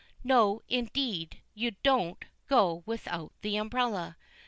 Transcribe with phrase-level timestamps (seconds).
[0.23, 4.17] No, indeed, you don't go without the umbrella.